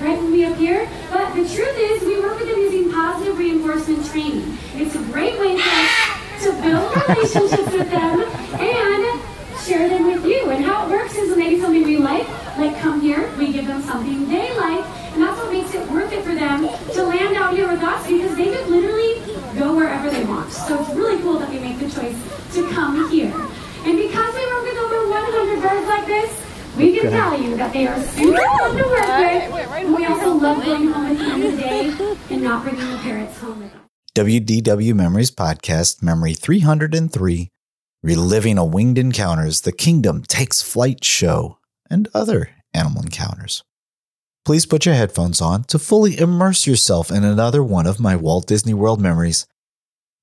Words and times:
right 0.00 0.18
when 0.18 0.32
we 0.32 0.44
appear. 0.44 0.88
But 1.10 1.34
the 1.34 1.46
truth 1.48 1.76
is, 1.78 2.02
we 2.02 2.20
work 2.20 2.38
with 2.38 2.48
them 2.48 2.58
using 2.58 2.90
positive 2.92 3.38
reinforcement 3.38 4.06
training. 4.06 4.56
It's 4.74 4.94
a 4.94 5.02
great 5.12 5.38
way 5.38 5.56
for 5.58 5.68
us 5.68 6.14
to 6.44 6.52
build 6.62 6.90
relationships 7.08 7.72
with 7.72 7.90
them 7.90 8.22
and 8.60 9.20
share 9.64 9.88
them 9.88 10.06
with 10.06 10.24
you. 10.24 10.50
And 10.50 10.64
how 10.64 10.86
it 10.86 10.90
works 10.90 11.14
is 11.16 11.30
when 11.30 11.38
they 11.40 11.50
do 11.50 11.60
something 11.60 11.84
we 11.84 11.96
like, 11.98 12.28
like 12.58 12.76
come 12.78 13.00
here, 13.00 13.32
we 13.38 13.52
give 13.52 13.66
them 13.66 13.82
something 13.82 14.28
they 14.28 14.54
like, 14.56 14.84
and 15.14 15.22
that's 15.22 15.38
what 15.38 15.52
makes 15.52 15.74
it 15.74 15.88
worth 15.90 16.12
it 16.12 16.22
for 16.22 16.34
them 16.34 16.68
to 16.92 17.02
land 17.04 17.36
out 17.36 17.54
here 17.54 17.68
with 17.68 17.82
us 17.82 18.06
because 18.06 18.36
they 18.36 18.52
could 18.52 18.68
literally 18.68 19.20
go 19.58 19.74
wherever 19.74 20.10
they 20.10 20.24
want. 20.24 20.52
So 20.52 20.80
it's 20.80 20.90
really 20.90 21.20
cool 21.22 21.38
that 21.38 21.48
we 21.50 21.58
make 21.58 21.78
the 21.78 21.88
choice 21.88 22.16
to 22.54 22.68
come 22.70 23.08
here. 23.10 23.32
And 23.84 23.96
because 23.96 24.34
we 24.34 24.46
work 24.46 24.64
with 24.64 24.78
over 24.78 25.08
100 25.08 25.62
birds 25.62 25.86
like 25.86 26.06
this, 26.06 26.44
we 26.84 27.00
can 27.00 27.10
tell 27.10 27.40
you 27.40 27.56
that 27.56 27.72
they 27.72 27.86
are 27.86 28.00
super 28.00 28.36
fun 28.36 28.76
to 28.76 28.84
work 28.84 29.52
with. 29.52 29.68
And 29.70 29.94
we 29.94 30.04
also 30.06 30.34
love 30.34 30.64
going 30.64 30.88
home 30.88 31.06
at 31.06 31.18
the 31.18 31.24
end 31.24 31.44
of 31.44 31.52
the 31.52 31.58
day 31.58 32.34
and 32.34 32.42
not 32.42 32.62
bringing 32.62 32.90
the 32.90 32.98
parrots 32.98 33.38
home 33.38 33.60
with 33.60 33.74
us. 33.74 33.80
WDW 34.14 34.94
Memories 34.94 35.30
Podcast, 35.30 36.02
Memory 36.02 36.34
303, 36.34 37.48
Reliving 38.02 38.58
a 38.58 38.64
Winged 38.64 38.98
Encounters, 38.98 39.62
The 39.62 39.72
Kingdom 39.72 40.22
Takes 40.22 40.62
Flight 40.62 41.02
Show, 41.04 41.58
and 41.90 42.08
other 42.14 42.50
animal 42.72 43.02
encounters. 43.02 43.64
Please 44.44 44.66
put 44.66 44.84
your 44.84 44.94
headphones 44.94 45.40
on 45.40 45.64
to 45.64 45.78
fully 45.78 46.18
immerse 46.18 46.66
yourself 46.66 47.10
in 47.10 47.24
another 47.24 47.62
one 47.62 47.86
of 47.86 47.98
my 47.98 48.14
Walt 48.14 48.46
Disney 48.46 48.74
World 48.74 49.00
memories. 49.00 49.46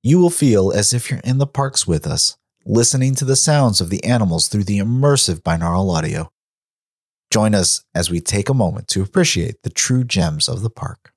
You 0.04 0.20
will 0.20 0.30
feel 0.30 0.72
as 0.72 0.94
if 0.94 1.10
you're 1.10 1.20
in 1.22 1.40
the 1.40 1.48
parks 1.48 1.88
with 1.88 2.06
us, 2.06 2.38
listening 2.66 3.16
to 3.16 3.26
the 3.26 3.36
sounds 3.36 3.82
of 3.82 3.90
the 3.90 4.04
animals 4.04 4.48
through 4.48 4.66
the 4.66 4.80
immersive 4.80 5.42
binaural 5.42 5.94
audio. 5.94 6.31
Join 7.32 7.56
us 7.56 7.86
as 7.96 8.12
we 8.12 8.20
take 8.20 8.50
a 8.50 8.54
moment 8.54 8.90
to 8.90 9.02
appreciate 9.02 9.64
the 9.64 9.70
true 9.70 10.04
gems 10.04 10.50
of 10.50 10.64
the 10.64 10.70
park. 10.70 11.14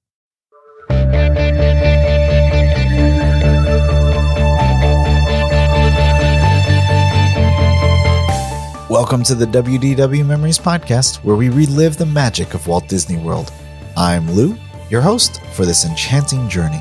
Welcome 8.88 9.24
to 9.24 9.34
the 9.34 9.46
WDW 9.46 10.24
Memories 10.24 10.56
Podcast, 10.56 11.16
where 11.24 11.34
we 11.34 11.48
relive 11.48 11.96
the 11.96 12.06
magic 12.06 12.54
of 12.54 12.68
Walt 12.68 12.86
Disney 12.86 13.18
World. 13.18 13.52
I'm 13.96 14.30
Lou, 14.30 14.56
your 14.90 15.00
host 15.00 15.42
for 15.46 15.66
this 15.66 15.84
enchanting 15.84 16.48
journey. 16.48 16.80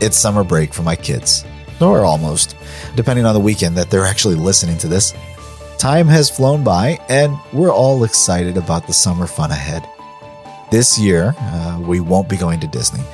It's 0.00 0.16
summer 0.16 0.44
break 0.44 0.72
for 0.72 0.84
my 0.84 0.94
kids, 0.94 1.44
or 1.80 2.04
almost, 2.04 2.54
depending 2.94 3.26
on 3.26 3.34
the 3.34 3.40
weekend 3.40 3.76
that 3.76 3.90
they're 3.90 4.06
actually 4.06 4.36
listening 4.36 4.78
to 4.78 4.86
this. 4.86 5.14
Time 5.78 6.08
has 6.08 6.30
flown 6.30 6.64
by, 6.64 6.98
and 7.10 7.36
we're 7.52 7.72
all 7.72 8.04
excited 8.04 8.56
about 8.56 8.86
the 8.86 8.94
summer 8.94 9.26
fun 9.26 9.50
ahead. 9.50 9.86
This 10.70 10.98
year, 10.98 11.34
uh, 11.38 11.78
we 11.86 12.00
won't 12.00 12.30
be 12.30 12.38
going 12.38 12.60
to 12.60 12.66
Disney, 12.66 13.04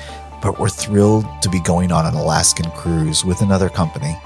but 0.41 0.57
we're 0.57 0.69
thrilled 0.69 1.25
to 1.41 1.49
be 1.49 1.59
going 1.59 1.91
on 1.91 2.05
an 2.05 2.13
Alaskan 2.13 2.71
cruise 2.71 3.25
with 3.25 3.41
another 3.41 3.67
company. 3.67 4.17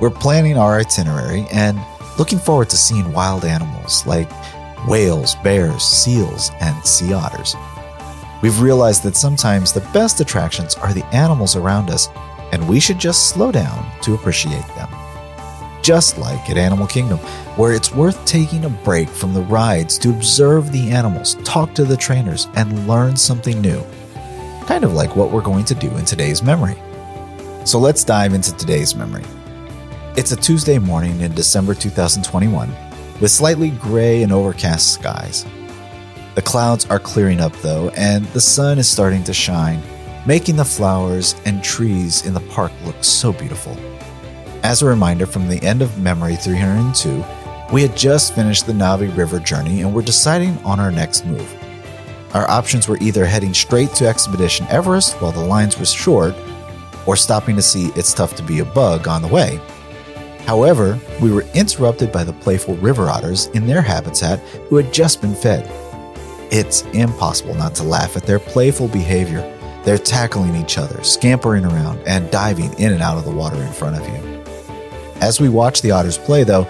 We're 0.00 0.10
planning 0.10 0.58
our 0.58 0.80
itinerary 0.80 1.46
and 1.52 1.80
looking 2.18 2.40
forward 2.40 2.68
to 2.70 2.76
seeing 2.76 3.12
wild 3.12 3.44
animals 3.44 4.04
like 4.06 4.28
whales, 4.88 5.36
bears, 5.36 5.84
seals, 5.84 6.50
and 6.60 6.84
sea 6.84 7.12
otters. 7.12 7.54
We've 8.42 8.60
realized 8.60 9.04
that 9.04 9.14
sometimes 9.14 9.72
the 9.72 9.88
best 9.92 10.20
attractions 10.20 10.74
are 10.74 10.92
the 10.92 11.06
animals 11.14 11.54
around 11.54 11.90
us, 11.90 12.08
and 12.50 12.68
we 12.68 12.80
should 12.80 12.98
just 12.98 13.28
slow 13.28 13.52
down 13.52 13.88
to 14.02 14.14
appreciate 14.14 14.66
them. 14.74 14.88
Just 15.82 16.16
like 16.16 16.48
at 16.48 16.56
Animal 16.56 16.86
Kingdom, 16.86 17.18
where 17.56 17.72
it's 17.72 17.92
worth 17.92 18.24
taking 18.24 18.64
a 18.64 18.70
break 18.70 19.08
from 19.08 19.34
the 19.34 19.42
rides 19.42 19.98
to 19.98 20.10
observe 20.10 20.70
the 20.70 20.90
animals, 20.90 21.34
talk 21.42 21.74
to 21.74 21.84
the 21.84 21.96
trainers, 21.96 22.46
and 22.54 22.86
learn 22.86 23.16
something 23.16 23.60
new. 23.60 23.84
Kind 24.66 24.84
of 24.84 24.94
like 24.94 25.16
what 25.16 25.32
we're 25.32 25.42
going 25.42 25.64
to 25.64 25.74
do 25.74 25.90
in 25.96 26.04
today's 26.04 26.40
memory. 26.40 26.76
So 27.64 27.80
let's 27.80 28.04
dive 28.04 28.32
into 28.32 28.56
today's 28.56 28.94
memory. 28.94 29.24
It's 30.16 30.30
a 30.30 30.36
Tuesday 30.36 30.78
morning 30.78 31.20
in 31.20 31.34
December 31.34 31.74
2021 31.74 32.72
with 33.20 33.30
slightly 33.30 33.70
gray 33.70 34.22
and 34.22 34.32
overcast 34.32 34.94
skies. 34.94 35.44
The 36.36 36.42
clouds 36.42 36.86
are 36.86 37.00
clearing 37.00 37.40
up 37.40 37.54
though, 37.56 37.88
and 37.96 38.24
the 38.26 38.40
sun 38.40 38.78
is 38.78 38.88
starting 38.88 39.24
to 39.24 39.34
shine, 39.34 39.82
making 40.26 40.56
the 40.56 40.64
flowers 40.64 41.34
and 41.44 41.62
trees 41.62 42.24
in 42.24 42.34
the 42.34 42.40
park 42.40 42.70
look 42.84 43.02
so 43.02 43.32
beautiful. 43.32 43.76
As 44.62 44.80
a 44.80 44.86
reminder 44.86 45.26
from 45.26 45.48
the 45.48 45.60
end 45.64 45.82
of 45.82 45.98
Memory 45.98 46.36
302, 46.36 47.24
we 47.72 47.82
had 47.82 47.96
just 47.96 48.32
finished 48.32 48.64
the 48.64 48.72
Na'vi 48.72 49.14
River 49.16 49.40
journey 49.40 49.82
and 49.82 49.92
were 49.92 50.02
deciding 50.02 50.56
on 50.58 50.78
our 50.78 50.92
next 50.92 51.26
move. 51.26 51.52
Our 52.32 52.48
options 52.48 52.86
were 52.86 52.98
either 53.00 53.26
heading 53.26 53.54
straight 53.54 53.90
to 53.94 54.06
Expedition 54.06 54.66
Everest 54.68 55.20
while 55.20 55.32
the 55.32 55.40
lines 55.40 55.76
were 55.78 55.84
short, 55.84 56.36
or 57.06 57.16
stopping 57.16 57.56
to 57.56 57.62
see 57.62 57.90
It's 57.96 58.14
Tough 58.14 58.36
to 58.36 58.42
Be 58.44 58.60
a 58.60 58.64
Bug 58.64 59.08
on 59.08 59.20
the 59.20 59.26
way. 59.26 59.60
However, 60.46 60.96
we 61.20 61.32
were 61.32 61.44
interrupted 61.54 62.12
by 62.12 62.22
the 62.22 62.32
playful 62.32 62.76
river 62.76 63.10
otters 63.10 63.46
in 63.48 63.66
their 63.66 63.82
habitat 63.82 64.38
who 64.68 64.76
had 64.76 64.94
just 64.94 65.20
been 65.20 65.34
fed. 65.34 65.68
It's 66.52 66.82
impossible 66.92 67.54
not 67.54 67.74
to 67.76 67.82
laugh 67.82 68.16
at 68.16 68.26
their 68.26 68.38
playful 68.38 68.86
behavior. 68.86 69.40
They're 69.84 69.98
tackling 69.98 70.54
each 70.54 70.78
other, 70.78 71.02
scampering 71.02 71.64
around, 71.64 71.98
and 72.06 72.30
diving 72.30 72.72
in 72.74 72.92
and 72.92 73.02
out 73.02 73.18
of 73.18 73.24
the 73.24 73.32
water 73.32 73.60
in 73.60 73.72
front 73.72 73.96
of 73.96 74.08
you. 74.08 74.31
As 75.22 75.40
we 75.40 75.48
watched 75.48 75.84
the 75.84 75.92
otters 75.92 76.18
play, 76.18 76.42
though, 76.42 76.66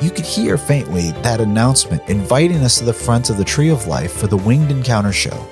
you 0.00 0.10
could 0.10 0.24
hear 0.24 0.56
faintly 0.56 1.10
that 1.20 1.42
announcement 1.42 2.08
inviting 2.08 2.64
us 2.64 2.78
to 2.78 2.84
the 2.84 2.92
front 2.94 3.28
of 3.28 3.36
the 3.36 3.44
Tree 3.44 3.68
of 3.68 3.86
Life 3.86 4.12
for 4.12 4.26
the 4.26 4.36
Winged 4.38 4.70
Encounter 4.70 5.12
show. 5.12 5.46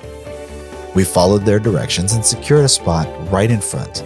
We 0.95 1.03
followed 1.03 1.45
their 1.45 1.59
directions 1.59 2.13
and 2.13 2.25
secured 2.25 2.65
a 2.65 2.67
spot 2.67 3.07
right 3.31 3.51
in 3.51 3.61
front. 3.61 4.03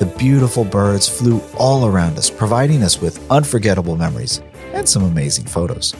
The 0.00 0.12
beautiful 0.18 0.64
birds 0.64 1.08
flew 1.08 1.40
all 1.56 1.86
around 1.86 2.18
us, 2.18 2.28
providing 2.28 2.82
us 2.82 3.00
with 3.00 3.24
unforgettable 3.30 3.94
memories 3.94 4.42
and 4.72 4.88
some 4.88 5.04
amazing 5.04 5.44
photos. 5.44 5.94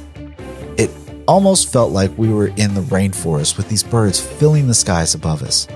It 0.79 0.91
almost 1.29 1.73
felt 1.73 1.93
like 1.93 2.11
we 2.19 2.33
were 2.33 2.49
in 2.49 2.75
the 2.75 2.81
rainforest 2.81 3.57
with 3.57 3.69
these 3.69 3.85
birds 3.85 4.19
filling 4.19 4.67
the 4.67 4.75
skies 4.75 5.15
above 5.15 5.45
us. 5.45 5.69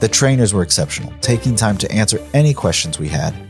The 0.00 0.08
trainers 0.08 0.52
were 0.52 0.62
exceptional, 0.62 1.14
taking 1.22 1.56
time 1.56 1.78
to 1.78 1.90
answer 1.90 2.20
any 2.34 2.52
questions 2.52 2.98
we 2.98 3.08
had. 3.08 3.45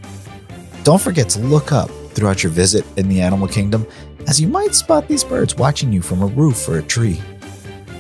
Don't 0.87 1.03
forget 1.03 1.29
to 1.31 1.41
look 1.41 1.73
up 1.73 1.91
throughout 2.13 2.45
your 2.45 2.53
visit 2.53 2.85
in 2.97 3.09
the 3.09 3.21
animal 3.21 3.49
kingdom, 3.49 3.85
as 4.29 4.41
you 4.41 4.47
might 4.47 4.73
spot 4.73 5.09
these 5.09 5.25
birds 5.25 5.57
watching 5.57 5.93
you 5.93 6.01
from 6.01 6.23
a 6.23 6.27
roof 6.27 6.69
or 6.69 6.79
a 6.79 6.83
tree. 6.85 7.21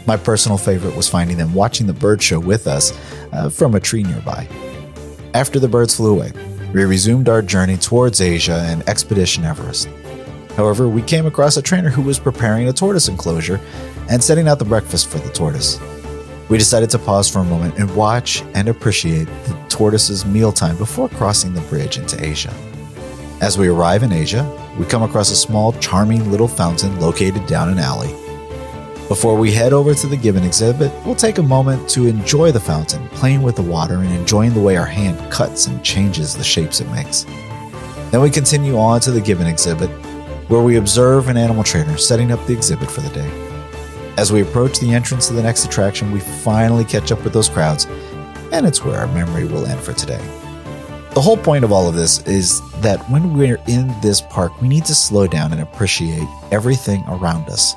My 0.06 0.16
personal 0.16 0.56
favorite 0.56 0.94
was 0.94 1.08
finding 1.08 1.36
them 1.36 1.52
watching 1.52 1.88
the 1.88 1.92
bird 1.92 2.22
show 2.22 2.38
with 2.38 2.68
us 2.68 2.96
uh, 3.32 3.50
from 3.50 3.74
a 3.74 3.80
tree 3.80 4.04
nearby. 4.04 4.48
After 5.34 5.58
the 5.58 5.66
birds 5.66 5.96
flew 5.96 6.12
away, 6.12 6.30
we 6.72 6.84
resumed 6.84 7.28
our 7.28 7.42
journey 7.42 7.76
towards 7.76 8.20
Asia 8.20 8.64
and 8.68 8.88
Expedition 8.88 9.44
Everest. 9.44 9.88
However, 10.56 10.86
we 10.86 11.02
came 11.02 11.26
across 11.26 11.56
a 11.56 11.62
trainer 11.62 11.90
who 11.90 12.02
was 12.02 12.20
preparing 12.20 12.68
a 12.68 12.72
tortoise 12.72 13.08
enclosure 13.08 13.58
and 14.08 14.22
setting 14.22 14.46
out 14.46 14.60
the 14.60 14.64
breakfast 14.64 15.08
for 15.08 15.18
the 15.18 15.30
tortoise. 15.30 15.80
We 16.48 16.56
decided 16.56 16.90
to 16.90 17.00
pause 17.00 17.28
for 17.28 17.40
a 17.40 17.44
moment 17.44 17.80
and 17.80 17.96
watch 17.96 18.44
and 18.54 18.68
appreciate 18.68 19.24
the 19.24 19.66
tortoise's 19.68 20.24
mealtime 20.24 20.76
before 20.76 21.08
crossing 21.08 21.52
the 21.52 21.62
bridge 21.62 21.98
into 21.98 22.24
Asia. 22.24 22.54
As 23.40 23.58
we 23.58 23.68
arrive 23.68 24.02
in 24.02 24.12
Asia, 24.12 24.50
we 24.78 24.86
come 24.86 25.02
across 25.02 25.30
a 25.30 25.36
small, 25.36 25.74
charming 25.74 26.30
little 26.30 26.48
fountain 26.48 26.98
located 26.98 27.46
down 27.46 27.68
an 27.68 27.78
alley. 27.78 28.08
Before 29.08 29.36
we 29.36 29.52
head 29.52 29.74
over 29.74 29.92
to 29.94 30.06
the 30.06 30.16
Gibbon 30.16 30.42
exhibit, 30.42 30.90
we'll 31.04 31.14
take 31.14 31.36
a 31.36 31.42
moment 31.42 31.86
to 31.90 32.06
enjoy 32.06 32.50
the 32.50 32.60
fountain, 32.60 33.06
playing 33.10 33.42
with 33.42 33.54
the 33.54 33.62
water 33.62 33.96
and 33.96 34.10
enjoying 34.14 34.54
the 34.54 34.60
way 34.60 34.78
our 34.78 34.86
hand 34.86 35.30
cuts 35.30 35.66
and 35.66 35.84
changes 35.84 36.34
the 36.34 36.42
shapes 36.42 36.80
it 36.80 36.90
makes. 36.90 37.24
Then 38.10 38.22
we 38.22 38.30
continue 38.30 38.78
on 38.78 39.00
to 39.00 39.10
the 39.10 39.20
Gibbon 39.20 39.46
exhibit, 39.46 39.90
where 40.48 40.62
we 40.62 40.76
observe 40.76 41.28
an 41.28 41.36
animal 41.36 41.62
trainer 41.62 41.98
setting 41.98 42.32
up 42.32 42.44
the 42.46 42.54
exhibit 42.54 42.90
for 42.90 43.02
the 43.02 43.10
day. 43.10 43.30
As 44.16 44.32
we 44.32 44.40
approach 44.40 44.80
the 44.80 44.94
entrance 44.94 45.28
to 45.28 45.34
the 45.34 45.42
next 45.42 45.66
attraction, 45.66 46.10
we 46.10 46.20
finally 46.20 46.84
catch 46.84 47.12
up 47.12 47.22
with 47.22 47.34
those 47.34 47.50
crowds, 47.50 47.84
and 48.50 48.64
it's 48.64 48.82
where 48.82 48.98
our 48.98 49.08
memory 49.08 49.44
will 49.44 49.66
end 49.66 49.80
for 49.80 49.92
today. 49.92 50.24
The 51.16 51.22
whole 51.22 51.38
point 51.38 51.64
of 51.64 51.72
all 51.72 51.88
of 51.88 51.94
this 51.94 52.20
is 52.24 52.60
that 52.82 53.00
when 53.08 53.32
we're 53.32 53.58
in 53.68 53.98
this 54.02 54.20
park, 54.20 54.60
we 54.60 54.68
need 54.68 54.84
to 54.84 54.94
slow 54.94 55.26
down 55.26 55.50
and 55.50 55.62
appreciate 55.62 56.28
everything 56.52 57.02
around 57.08 57.48
us. 57.48 57.74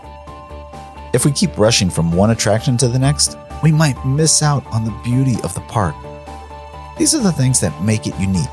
If 1.14 1.24
we 1.24 1.32
keep 1.32 1.58
rushing 1.58 1.90
from 1.90 2.12
one 2.12 2.32
attraction 2.32 2.76
to 2.76 2.90
the 2.90 3.00
next, 3.00 3.38
we 3.64 3.72
might 3.72 3.96
miss 4.06 4.44
out 4.44 4.66
on 4.74 4.84
the 4.84 4.92
beauty 5.06 5.38
of 5.42 5.54
the 5.54 5.62
park. 5.62 5.96
These 6.98 7.16
are 7.16 7.22
the 7.22 7.32
things 7.32 7.62
that 7.62 7.82
make 7.82 8.08
it 8.08 8.20
unique. 8.20 8.44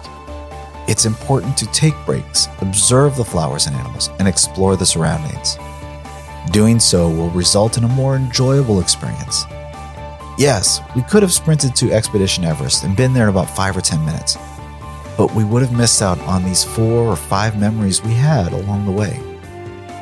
It's 0.87 1.05
important 1.05 1.57
to 1.57 1.67
take 1.73 1.95
breaks, 2.07 2.47
observe 2.61 3.17
the 3.17 3.25
flowers 3.25 3.67
and 3.67 3.75
animals, 3.75 4.11
and 4.21 4.29
explore 4.29 4.77
the 4.77 4.87
surroundings. 4.87 5.59
Doing 6.53 6.79
so 6.79 7.09
will 7.11 7.31
result 7.31 7.77
in 7.77 7.83
a 7.83 7.89
more 7.89 8.15
enjoyable 8.15 8.79
experience. 8.79 9.47
Yes, 10.39 10.81
we 10.95 11.03
could 11.03 11.25
have 11.25 11.33
sprinted 11.33 11.75
to 11.75 11.91
Expedition 11.91 12.45
Everest 12.45 12.85
and 12.85 12.97
been 12.97 13.15
there 13.15 13.25
in 13.25 13.31
about 13.31 13.51
5 13.51 13.77
or 13.77 13.81
10 13.81 14.05
minutes, 14.05 14.37
but 15.17 15.35
we 15.35 15.45
would 15.45 15.63
have 15.63 15.77
missed 15.77 16.03
out 16.03 16.19
on 16.21 16.45
these 16.45 16.65
four 16.65 17.07
or 17.07 17.17
five 17.17 17.59
memories 17.59 18.03
we 18.03 18.13
had 18.13 18.53
along 18.53 18.85
the 18.85 18.93
way. 18.93 19.21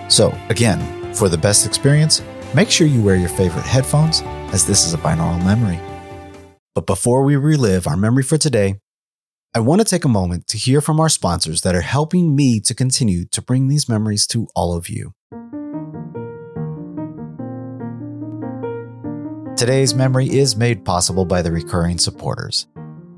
So, 0.08 0.36
again, 0.48 1.14
for 1.14 1.28
the 1.28 1.38
best 1.38 1.66
experience, 1.66 2.22
make 2.54 2.70
sure 2.70 2.86
you 2.86 3.02
wear 3.02 3.16
your 3.16 3.28
favorite 3.28 3.64
headphones 3.64 4.22
as 4.52 4.66
this 4.66 4.86
is 4.86 4.94
a 4.94 4.98
binaural 4.98 5.44
memory. 5.44 5.80
But 6.74 6.86
before 6.86 7.22
we 7.22 7.36
relive 7.36 7.86
our 7.86 7.96
memory 7.96 8.24
for 8.24 8.36
today, 8.36 8.76
I 9.54 9.60
want 9.60 9.80
to 9.80 9.84
take 9.84 10.04
a 10.04 10.08
moment 10.08 10.48
to 10.48 10.58
hear 10.58 10.80
from 10.80 10.98
our 10.98 11.08
sponsors 11.08 11.60
that 11.60 11.76
are 11.76 11.80
helping 11.80 12.34
me 12.34 12.58
to 12.60 12.74
continue 12.74 13.24
to 13.26 13.40
bring 13.40 13.68
these 13.68 13.88
memories 13.88 14.26
to 14.28 14.48
all 14.56 14.76
of 14.76 14.88
you. 14.88 15.12
Today's 19.56 19.94
memory 19.94 20.28
is 20.28 20.56
made 20.56 20.84
possible 20.84 21.24
by 21.24 21.40
the 21.40 21.52
recurring 21.52 21.98
supporters. 21.98 22.66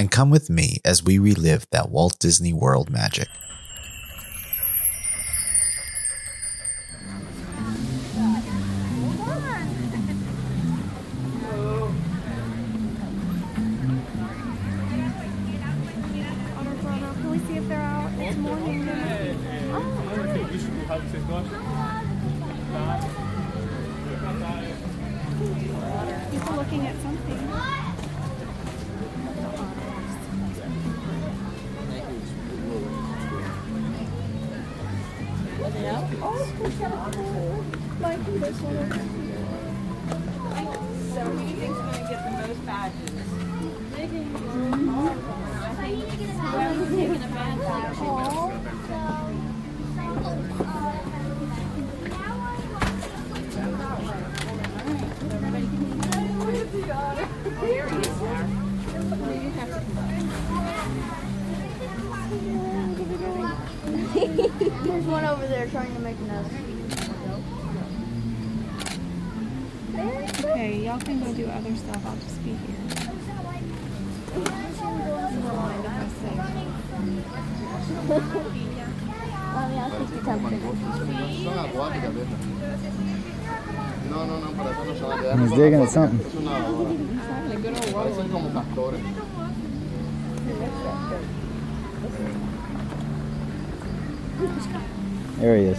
and 0.00 0.10
come 0.10 0.30
with 0.30 0.48
me 0.48 0.78
as 0.82 1.04
we 1.04 1.18
relive 1.18 1.68
that 1.72 1.90
Walt 1.90 2.18
Disney 2.18 2.54
World 2.54 2.88
magic. 2.88 3.28
Can 17.20 17.30
we 17.30 17.38
see 17.40 17.58
Cool 36.60 37.64
monkey 38.00 38.36
this. 38.38 39.09
Okay, 70.70 70.84
y'all 70.84 71.00
can 71.00 71.18
go 71.18 71.34
do 71.34 71.46
other 71.48 71.74
stuff. 71.74 72.06
I'll 72.06 72.14
just 72.14 72.44
be 72.44 72.50
here. 72.50 72.60
He's 85.40 85.50
digging 85.50 85.80
at 85.80 85.90
something. 85.90 86.20
Es 86.20 86.34
una 86.36 86.52
Parecen 87.92 88.30
como 88.30 88.50
castores. 88.52 89.00
There 95.40 95.56
he 95.56 95.64
is. 95.64 95.78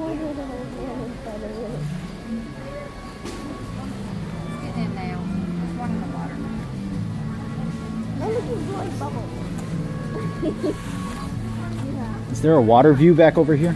he's 8.83 8.97
blowing. 8.97 10.75
Is 12.31 12.41
there 12.41 12.55
a 12.55 12.61
water 12.61 12.93
view 12.93 13.13
back 13.13 13.37
over 13.37 13.55
here? 13.55 13.75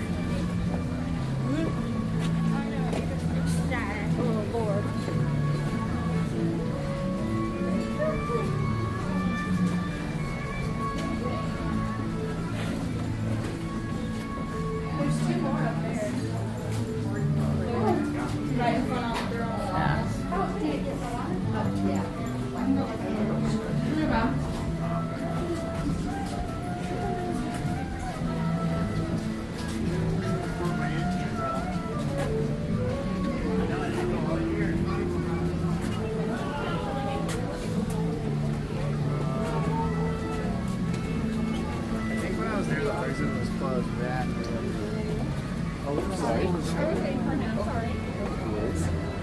that. 44.00 44.28
Uh, 44.28 45.88
oh, 45.88 46.16
sorry. 46.16 46.48
Everything 46.48 47.18
for 47.24 47.36
now, 47.36 47.64
sorry. 47.64 49.15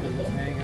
Hang 0.00 0.52
on. 0.52 0.57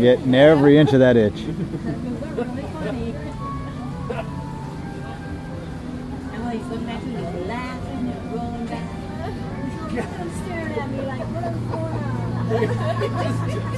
Getting 0.00 0.34
every 0.34 0.78
inch 0.78 0.92
of 0.92 1.00
that 1.00 1.16
itch. 1.16 1.44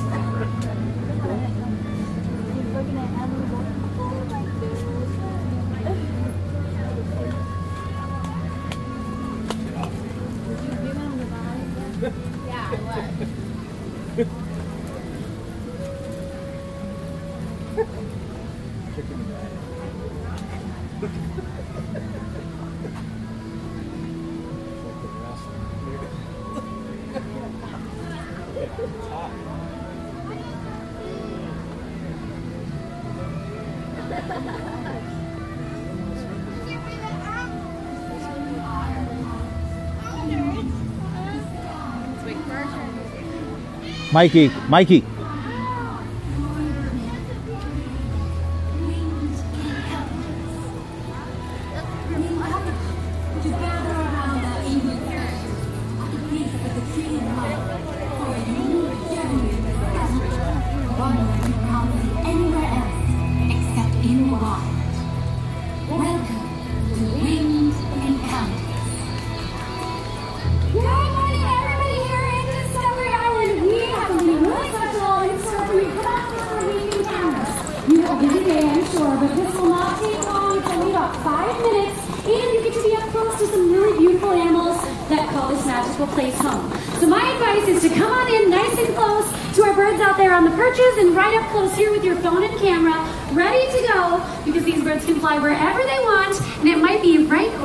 Mikey, 44.12 44.50
Mikey. 44.68 45.04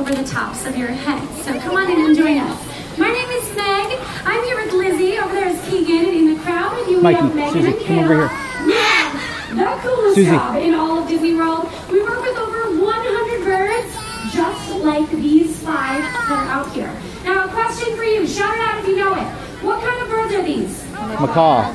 Over 0.06 0.22
the 0.22 0.28
tops 0.28 0.64
of 0.66 0.76
your 0.76 0.88
heads. 0.88 1.44
So 1.44 1.58
come 1.58 1.76
on 1.76 1.90
in 1.90 2.06
and 2.06 2.16
join 2.16 2.38
us. 2.38 2.96
My 2.96 3.08
name 3.08 3.28
is 3.28 3.56
Meg. 3.56 3.98
I'm 4.24 4.44
here 4.44 4.56
with 4.56 4.72
Lizzie. 4.72 5.18
Over 5.18 5.34
there 5.34 5.48
is 5.48 5.60
Keegan. 5.68 6.14
In 6.14 6.34
the 6.34 6.40
crowd 6.42 6.76
with 6.78 6.88
you, 6.88 7.00
Mikey, 7.00 7.22
have 7.22 7.34
Megan 7.34 7.52
Susie, 7.52 7.76
and 7.76 7.86
come 7.86 7.98
over 7.98 8.14
here. 8.14 8.66
We 8.66 8.72
have 8.74 9.82
the 9.82 9.88
coolest 9.88 10.14
Susie. 10.14 10.30
job 10.30 10.56
in 10.62 10.74
all 10.74 11.02
of 11.02 11.08
Disney 11.08 11.34
World. 11.34 11.68
We 11.90 12.02
work 12.02 12.22
with 12.22 12.36
over 12.38 12.78
100 12.78 13.44
birds, 13.44 14.32
just 14.32 14.70
like 14.84 15.10
these 15.10 15.58
five 15.64 16.02
that 16.02 16.30
are 16.30 16.46
out 16.54 16.72
here. 16.72 16.94
Now, 17.24 17.46
a 17.46 17.48
question 17.48 17.96
for 17.96 18.04
you. 18.04 18.28
Shout 18.28 18.54
it 18.54 18.60
out 18.60 18.78
if 18.78 18.86
you 18.86 18.96
know 18.96 19.12
it. 19.14 19.26
What 19.64 19.82
kind 19.82 20.02
of 20.02 20.08
birds 20.08 20.32
are 20.34 20.42
these? 20.44 20.84
Macaw. 21.18 21.66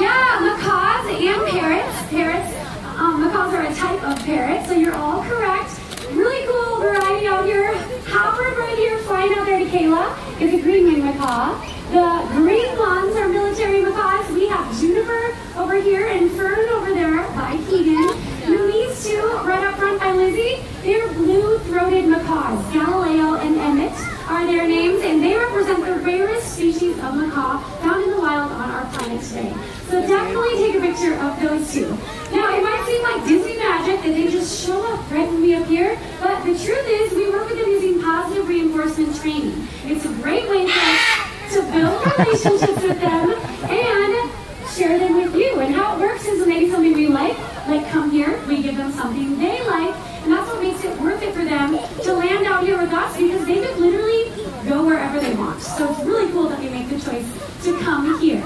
Yeah, 0.00 0.40
macaws 0.40 1.04
and 1.20 1.46
parrots. 1.52 2.08
Parrots, 2.08 2.48
um, 2.96 3.20
macaws 3.20 3.52
are 3.52 3.66
a 3.66 3.74
type 3.74 4.02
of 4.04 4.24
parrot, 4.24 4.66
so 4.66 4.72
you're 4.72 4.96
all 4.96 5.22
correct. 5.24 5.80
Really 6.12 6.46
cool 6.46 6.78
variety 6.78 7.26
out 7.26 7.44
right 8.32 8.74
here 8.76 8.98
flying 9.00 9.32
out 9.34 9.46
there 9.46 9.58
to 9.58 9.66
Kayla 9.66 10.40
is 10.40 10.54
a 10.54 10.62
green 10.62 10.84
wing 10.84 11.04
macaw. 11.04 11.60
The 11.90 12.26
green 12.32 12.78
ones 12.78 13.14
are 13.16 13.28
military 13.28 13.82
macaws. 13.82 14.30
We 14.32 14.48
have 14.48 14.80
Juniper 14.80 15.36
over 15.56 15.74
here 15.80 16.06
and 16.06 16.30
Fern 16.32 16.68
over 16.70 16.94
there 16.94 17.22
by 17.34 17.58
Keegan. 17.68 18.10
And 18.44 18.72
these 18.72 19.06
two 19.06 19.22
right 19.44 19.62
up 19.64 19.76
front 19.78 20.00
by 20.00 20.12
Lizzie, 20.12 20.62
they're 20.82 21.08
blue-throated 21.12 22.06
macaws. 22.06 22.64
Galileo 22.72 23.34
and 23.34 23.56
Emmett 23.56 23.92
are 24.28 24.46
their 24.46 24.66
names, 24.66 25.02
and 25.02 25.22
they 25.22 25.36
represent 25.36 25.84
the 25.84 25.96
rarest 26.00 26.54
species 26.54 26.96
of 27.00 27.14
macaw 27.14 27.58
found 27.80 28.04
in 28.04 28.10
the 28.10 28.18
wild 28.18 28.50
on 28.52 28.70
our 28.70 28.86
planet 28.92 29.22
today. 29.22 29.54
So 29.88 30.00
definitely 30.00 30.56
take 30.56 30.74
a 30.76 30.80
picture 30.80 31.14
of 31.14 31.40
those 31.40 31.72
two. 31.72 31.90
Now, 32.32 32.56
it 32.56 32.62
might 32.62 32.84
seem 32.86 33.02
like 33.02 33.28
Disney 33.28 33.58
magic 33.58 34.02
that 34.02 34.14
they 34.14 34.28
just 34.28 34.66
show 34.66 34.82
up 34.92 35.10
right 35.10 35.28
when 35.28 35.42
we 35.42 35.54
appear, 35.54 35.98
but 36.20 36.42
the 36.42 36.58
truth 36.58 36.86
is 36.88 37.12
we 37.12 37.30
work 37.30 37.48
with 37.48 37.58
them 37.58 37.70
using 37.70 38.00
positive 38.84 39.08
reinforcement 39.08 39.16
training. 39.16 39.68
It's 39.84 40.04
a 40.04 40.12
great 40.22 40.48
way 40.48 40.66
for 40.66 40.78
us 40.78 41.54
to 41.54 41.62
build 41.72 42.06
relationships 42.18 42.82
with 42.82 43.00
them 43.00 43.32
and 43.70 44.30
share 44.70 44.98
them 44.98 45.16
with 45.16 45.34
you. 45.34 45.60
And 45.60 45.74
how 45.74 45.96
it 45.96 46.00
works 46.00 46.26
is 46.26 46.40
when 46.40 46.50
they 46.50 46.60
do 46.60 46.70
something 46.70 46.92
we 46.92 47.08
like, 47.08 47.38
like 47.68 47.88
come 47.88 48.10
here, 48.10 48.40
we 48.46 48.62
give 48.62 48.76
them 48.76 48.92
something 48.92 49.38
they 49.38 49.64
like, 49.66 49.94
and 50.24 50.32
that's 50.32 50.50
what 50.50 50.62
makes 50.62 50.84
it 50.84 50.98
worth 51.00 51.22
it 51.22 51.34
for 51.34 51.44
them 51.44 51.78
to 52.02 52.12
land 52.12 52.46
out 52.46 52.64
here 52.64 52.78
with 52.78 52.92
us 52.92 53.16
because 53.16 53.46
they 53.46 53.64
could 53.64 53.78
literally 53.78 54.30
go 54.68 54.84
wherever 54.84 55.20
they 55.20 55.34
want. 55.34 55.60
So 55.60 55.90
it's 55.90 56.04
really 56.04 56.30
cool 56.32 56.48
that 56.48 56.60
they 56.60 56.70
make 56.70 56.88
the 56.88 56.98
choice 56.98 57.26
to 57.64 57.78
come 57.80 58.20
here. 58.20 58.44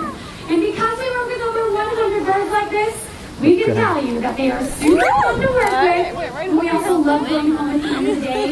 And 0.49 0.61
because 0.62 0.99
we 0.99 1.11
work 1.11 1.28
with 1.28 1.42
over 1.42 1.73
100 1.73 2.26
birds 2.26 2.50
like 2.50 2.71
this, 2.71 3.09
we 3.40 3.62
can 3.62 3.75
tell 3.75 4.04
you 4.04 4.21
that 4.21 4.37
they 4.37 4.50
are 4.50 4.64
super 4.64 5.07
fun 5.23 5.40
to 5.40 5.47
work 5.47 6.16
with. 6.16 6.35
And 6.35 6.59
we 6.59 6.68
also 6.71 6.99
love 6.99 7.28
going 7.28 7.52
home 7.52 7.71
at 7.71 7.83
the 7.83 7.88
end 7.88 8.09
of 8.09 8.16
the 8.16 8.23
day 8.23 8.49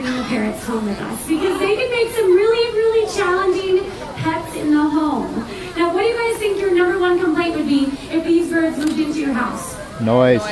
and 0.00 0.08
not 0.08 0.16
bringing 0.16 0.22
the 0.22 0.28
parrots 0.28 0.64
home 0.64 0.86
with 0.86 1.00
us 1.00 1.28
because 1.28 1.58
they 1.58 1.76
can 1.76 1.90
make 1.90 2.14
some 2.14 2.32
really, 2.34 2.76
really 2.76 3.14
challenging 3.14 3.90
pets 4.16 4.56
in 4.56 4.70
the 4.70 4.82
home. 4.82 5.34
Now, 5.76 5.94
what 5.94 6.02
do 6.02 6.08
you 6.08 6.16
guys 6.16 6.38
think 6.38 6.60
your 6.60 6.74
number 6.74 6.98
one 6.98 7.18
complaint 7.18 7.56
would 7.56 7.66
be 7.66 7.86
if 8.10 8.24
these 8.24 8.50
birds 8.50 8.78
moved 8.78 8.98
into 8.98 9.20
your 9.20 9.32
house? 9.32 9.76
Noise. 10.00 10.44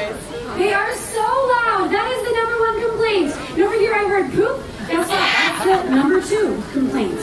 They 0.56 0.72
are 0.72 0.94
so 0.94 1.20
loud. 1.20 1.90
That 1.90 2.10
is 2.12 2.28
the 2.28 2.34
number 2.34 2.58
one 2.60 2.76
complaint. 2.88 3.52
And 3.52 3.62
over 3.62 3.74
here 3.74 3.94
I 3.94 4.08
heard 4.08 4.32
poop. 4.32 4.62
Guess 4.88 5.08
what? 5.08 5.64
That's 5.64 5.88
the 5.88 5.94
number 5.94 6.20
two 6.20 6.62
complaint. 6.72 7.20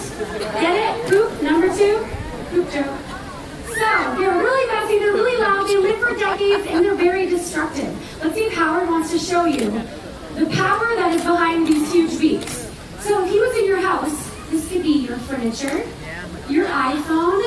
Get 0.62 0.76
it? 0.76 1.10
Poop, 1.10 1.42
number 1.42 1.68
two? 1.76 2.06
Poop 2.52 2.72
joke. 2.72 3.00
So, 3.66 4.16
they're 4.18 4.32
really 4.32 4.72
messy, 4.72 5.00
they're 5.00 5.12
really 5.12 5.38
loud, 5.42 5.68
they 5.68 5.76
live 5.76 6.00
for 6.00 6.16
decades, 6.16 6.66
and 6.68 6.86
they're 6.86 6.96
very 6.96 7.26
destructive. 7.26 7.94
Let's 8.24 8.36
see 8.36 8.46
if 8.46 8.54
Howard 8.54 8.88
wants 8.88 9.12
to 9.12 9.20
show 9.20 9.44
you 9.44 9.84
the 10.36 10.46
power 10.48 10.96
that 10.96 11.14
is 11.16 11.24
behind 11.24 11.66
these 11.66 11.92
huge 11.94 12.20
beaks. 12.20 12.70
So, 13.00 13.24
if 13.24 13.32
he 13.32 13.40
was 13.40 13.58
in 13.58 13.66
your 13.66 13.80
house, 13.80 14.30
this 14.50 14.68
could 14.70 14.84
be 14.84 15.06
your 15.06 15.18
furniture, 15.20 15.88
your 16.50 16.68
iPhone, 16.68 17.42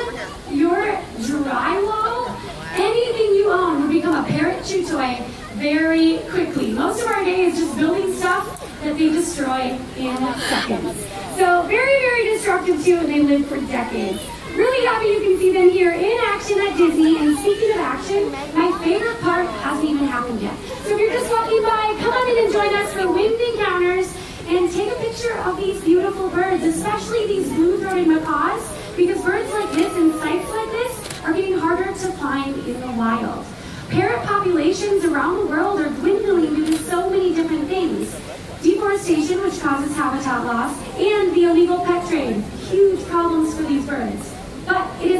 your 0.51 0.81
drywall, 1.19 2.35
anything 2.73 3.35
you 3.35 3.51
own 3.51 3.81
would 3.81 3.91
become 3.91 4.23
a 4.23 4.27
parrot 4.27 4.65
chew 4.65 4.87
toy 4.87 5.21
very 5.55 6.17
quickly. 6.29 6.71
Most 6.71 7.01
of 7.01 7.07
our 7.07 7.23
day 7.23 7.41
is 7.41 7.59
just 7.59 7.77
building 7.77 8.13
stuff 8.15 8.81
that 8.81 8.97
they 8.97 9.09
destroy 9.09 9.77
in 9.97 10.17
seconds. 10.49 11.05
So 11.37 11.61
very, 11.63 11.99
very 11.99 12.23
destructive 12.25 12.83
too, 12.83 12.97
and 12.97 13.09
they 13.09 13.21
live 13.21 13.45
for 13.47 13.59
decades. 13.67 14.21
Really 14.59 14.85
happy 14.85 15.07
you 15.07 15.21
can 15.21 15.39
see 15.39 15.53
them 15.53 15.69
here 15.69 15.93
in 15.93 16.19
action 16.25 16.59
at 16.59 16.75
Disney. 16.75 17.15
And 17.17 17.39
speaking 17.39 17.71
of 17.71 17.77
action. 17.77 18.29
My 18.59 18.77
favorite 18.83 19.17
part 19.21 19.47
hasn't 19.63 19.87
even 19.87 20.05
happened 20.05 20.41
yet. 20.41 20.53
So 20.83 20.95
if 20.95 20.99
you're 20.99 21.13
just 21.13 21.31
walking 21.31 21.63
by, 21.63 21.95
come 22.03 22.11
on 22.11 22.27
in 22.27 22.43
and 22.43 22.51
join 22.51 22.75
us 22.75 22.91
for 22.91 23.09
Winged 23.09 23.39
Encounters 23.39 24.13
and 24.47 24.69
take 24.69 24.91
a 24.91 24.95
picture 24.99 25.37
of 25.47 25.55
these 25.55 25.81
beautiful 25.81 26.27
birds, 26.27 26.61
especially 26.65 27.25
these 27.25 27.47
blue-throated 27.53 28.05
macaws, 28.09 28.61
because 28.97 29.23
birds 29.23 29.49
like 29.53 29.71
this 29.71 29.95
and 29.95 30.11
sites 30.15 30.49
like 30.51 30.71
this 30.71 31.23
are 31.23 31.31
getting 31.31 31.57
harder 31.57 31.85
to 31.85 32.11
find 32.19 32.53
in 32.67 32.81
the 32.81 32.91
wild. 32.99 33.45
Parrot 33.87 34.25
populations 34.25 35.05
around 35.05 35.37
the 35.37 35.45
world 35.45 35.79
are 35.79 35.89
dwindling 36.03 36.53
due 36.53 36.65
to 36.65 36.77
so 36.79 37.09
many 37.09 37.33
different 37.33 37.69
things. 37.69 38.11
Deforestation, 38.61 39.39
which 39.39 39.57
causes 39.61 39.95
habitat 39.95 40.45
loss, 40.45 40.77
and 40.97 41.33
the 41.33 41.45
illegal 41.45 41.79
pet 41.85 42.05
trade. 42.09 42.43
Huge 42.67 43.01
problems 43.05 43.55
for 43.55 43.63
these 43.63 43.85
birds. 43.85 44.35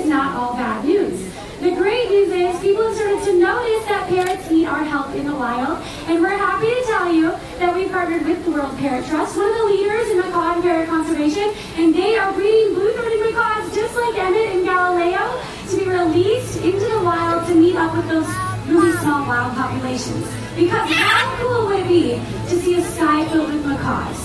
But 0.09 0.15
it 0.15 0.17
is 0.17 0.25
not 0.25 0.35
all 0.35 0.53
bad 0.55 0.85
news. 0.85 1.21
The 1.61 1.69
great 1.75 2.09
news 2.09 2.31
is 2.33 2.59
people 2.61 2.81
have 2.87 2.95
started 2.95 3.23
to 3.25 3.33
notice 3.37 3.85
that 3.85 4.09
parrots 4.09 4.49
need 4.49 4.65
our 4.65 4.83
help 4.83 5.13
in 5.13 5.27
the 5.27 5.35
wild, 5.35 5.85
and 6.07 6.19
we're 6.19 6.29
happy 6.29 6.65
to 6.65 6.83
tell 6.87 7.13
you 7.13 7.29
that 7.59 7.75
we 7.75 7.87
partnered 7.89 8.25
with 8.25 8.43
the 8.43 8.51
World 8.51 8.75
Parrot 8.79 9.05
Trust, 9.05 9.37
one 9.37 9.51
of 9.51 9.57
the 9.57 9.65
leaders 9.65 10.09
in 10.09 10.17
macaw 10.17 10.53
and 10.55 10.63
parrot 10.63 10.89
conservation, 10.89 11.53
and 11.77 11.93
they 11.93 12.17
are 12.17 12.33
breeding 12.33 12.73
blue-throated 12.73 13.21
macaws 13.21 13.75
just 13.75 13.93
like 13.95 14.17
Emmett 14.17 14.49
and 14.55 14.65
Galileo 14.65 15.41
to 15.69 15.77
be 15.77 15.85
released 15.85 16.57
into 16.63 16.85
the 16.89 17.01
wild 17.03 17.45
to 17.47 17.53
meet 17.53 17.75
up 17.75 17.95
with 17.95 18.07
those 18.09 18.29
really 18.65 18.93
small 18.97 19.27
wild 19.27 19.53
populations. 19.53 20.25
Because 20.55 20.89
how 20.89 21.37
cool 21.37 21.67
would 21.67 21.81
it 21.81 21.87
be 21.87 22.17
to 22.49 22.55
see 22.61 22.75
a 22.79 22.81
sky 22.81 23.27
filled 23.29 23.53
with 23.53 23.63
macaws? 23.65 24.17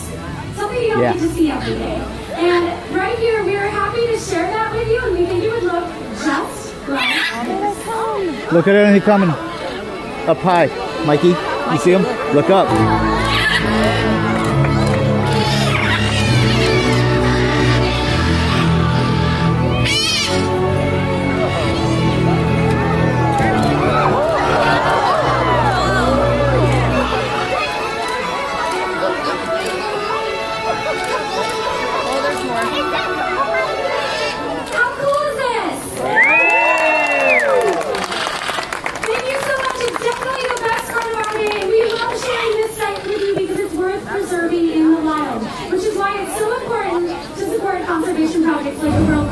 Something 0.57 0.81
you 0.83 0.91
don't 0.97 1.03
Yeah. 1.03 1.13
get 1.13 1.21
to 1.21 1.29
see 1.29 1.51
every 1.51 1.75
day. 1.75 2.24
And 2.37 2.95
right 2.95 3.19
here, 3.19 3.45
we 3.45 3.57
are 3.57 3.69
happy 3.69 4.07
to 4.07 4.19
share 4.19 4.51
that 4.51 4.73
with 4.75 4.89
you, 4.89 5.01
and 5.05 5.19
we 5.19 5.27
think 5.27 5.45
it 5.45 5.51
would 5.51 5.63
look 5.63 5.89
just 6.25 6.89
like 6.89 8.53
Look 8.53 8.69
at 8.69 8.75
it, 8.75 8.95
He's 8.95 9.05
coming 9.05 9.31
up 9.31 10.39
high. 10.39 10.67
Mikey, 11.07 11.29
you 11.29 11.79
see 11.79 11.93
him? 11.93 12.03
Look 12.35 12.51
up. 12.51 14.04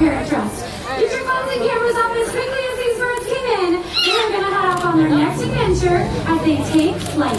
Like 0.02 0.24
the 0.24 0.30
Trust. 0.34 0.66
Get 0.98 1.12
your 1.12 1.22
phones 1.22 1.52
and 1.52 1.62
cameras 1.62 1.94
up 1.94 2.10
as 2.10 2.28
quickly 2.28 2.58
as 2.58 2.78
these 2.82 2.98
birds 2.98 3.22
came 3.22 3.46
in. 3.62 3.70
They 4.02 4.18
are 4.18 4.30
going 4.34 4.42
to 4.42 4.50
head 4.50 4.66
off 4.66 4.82
on 4.84 4.98
their 4.98 5.08
next 5.08 5.42
adventure 5.42 6.02
as 6.26 6.42
they 6.42 6.56
take 6.74 6.98
flight. 7.14 7.38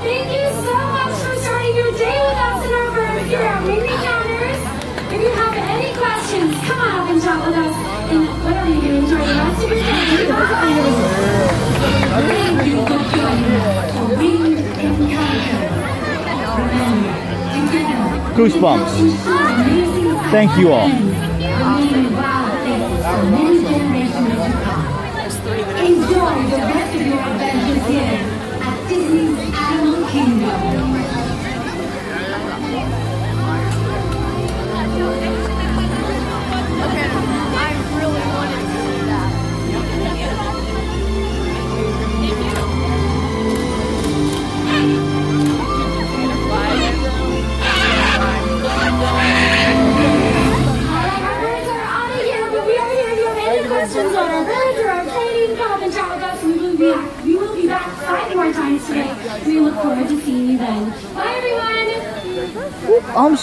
Thank 0.00 0.32
you 0.32 0.46
so 0.64 0.76
much 0.88 1.12
for 1.20 1.36
starting 1.44 1.76
your 1.76 1.92
day 2.00 2.16
with 2.16 2.40
us 2.48 2.64
in 2.64 2.72
our 2.72 2.90
birds 2.96 3.28
here 3.28 3.44
at 3.44 3.60
Winged 3.68 3.84
Encounters. 3.84 4.56
If 5.12 5.20
you 5.20 5.30
have 5.36 5.52
any 5.68 5.92
questions, 5.92 6.56
come 6.64 6.80
on 6.80 6.96
up 6.96 7.12
and 7.12 7.20
chat 7.20 7.44
with 7.44 7.60
us. 7.60 7.76
And 8.08 8.24
whatever 8.40 8.70
you 8.72 8.80
do, 8.80 9.04
enjoy 9.04 9.20
the 9.20 9.36
rest 9.36 9.64
of 9.64 9.68
your 9.68 9.80
day. 9.84 9.92
Thank 12.24 12.64
you 12.64 12.80
for 12.88 13.04
joining 13.12 13.52
us 13.52 13.92
for. 13.92 14.14
Goosebumps. 18.36 18.94
Thank 20.30 20.56
you 20.58 20.72
all. 20.72 21.03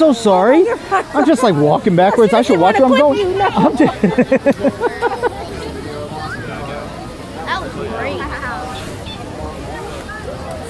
So 0.02 0.10
oh, 0.10 0.14
sorry. 0.14 0.66
I'm 0.90 1.28
just 1.28 1.44
like 1.44 1.54
walking 1.54 1.96
backwards. 1.96 2.34
I 2.34 2.42
should 2.42 2.60
watch 2.60 2.80
where 2.80 2.86
I'm 2.86 2.98
going. 2.98 3.38
no 3.38 3.46
I'm 3.46 3.78
just- 3.78 4.02
That 7.46 7.62
was 7.62 7.72
great. 7.72 8.18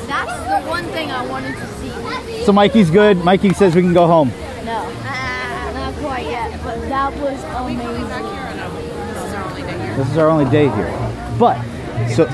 That's 0.08 0.66
the 0.66 0.70
one 0.70 0.84
thing 0.88 1.12
I 1.12 1.26
wanted 1.28 1.56
to 1.56 1.66
see. 1.66 2.44
so 2.44 2.52
Mikey's 2.52 2.92
good. 2.92 3.24
Mikey 3.24 3.54
says 3.54 3.74
we 3.74 3.82
can 3.82 3.94
go 3.94 4.06
home. 4.06 4.28
No, 4.66 4.92
ah, 5.06 5.72
not 5.76 5.94
quite 6.04 6.26
yet, 6.26 6.62
but 6.62 6.82
that 6.90 7.14
was 7.14 7.42
amazing. 7.56 8.10
This 9.96 10.12
is 10.12 10.18
our 10.18 10.28
only 10.28 10.52
day 10.52 10.68
here. 10.68 10.92
But 11.40 11.58
so 12.10 12.28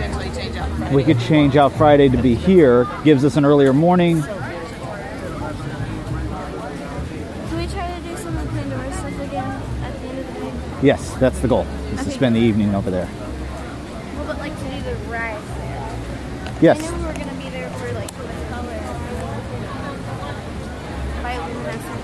we 0.91 1.03
could 1.03 1.19
change 1.19 1.57
out 1.57 1.73
Friday 1.73 2.09
to 2.09 2.17
be 2.19 2.33
here. 2.33 2.87
Gives 3.03 3.23
us 3.23 3.37
an 3.37 3.45
earlier 3.45 3.71
morning. 3.71 4.23
Yes, 10.81 11.13
that's 11.15 11.39
the 11.39 11.47
goal. 11.47 11.65
Is 11.93 12.03
to 12.05 12.11
spend 12.11 12.35
the 12.35 12.39
evening 12.39 12.75
over 12.75 12.91
there. 12.91 13.09
Well, 14.15 14.27
but 14.27 14.37
like 14.37 14.55
to 14.57 14.63
do 14.63 14.81
the 14.81 14.95
rides 15.09 15.43
there. 15.57 15.89
I 16.45 16.59
Yes. 16.61 16.79
knew 16.79 16.97
we 16.97 17.03
were 17.05 17.13
gonna 17.13 17.33
be 17.33 17.49
there 17.49 17.69
for 17.71 17.91
like 17.93 18.07
the 18.09 18.23
color. 18.53 18.79
Bioluminescent 21.23 22.01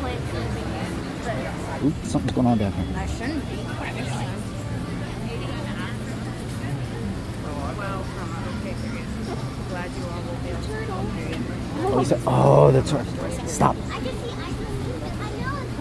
plants 0.00 0.34
in 0.34 0.42
the 0.42 0.50
beginning. 0.54 0.94
But 1.24 1.84
Oops, 1.84 2.08
something's 2.10 2.32
going 2.32 2.46
on 2.48 2.58
down 2.58 2.72
here. 2.72 2.84
I 2.96 3.06
shouldn't 3.06 3.48
be. 3.48 3.56
Oh, 11.78 11.98
he 12.00 12.04
said, 12.04 12.20
oh, 12.26 12.70
that's 12.72 12.92
right. 12.92 13.06
Stop. 13.48 13.76
I 13.76 13.98
can 14.00 14.04
see, 14.04 14.10
I 14.10 14.34
can 14.34 14.54
see, 14.56 14.94
I 15.20 15.30
know 15.40 15.56
it's 15.62 15.74